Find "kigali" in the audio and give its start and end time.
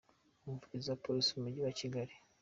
1.79-2.13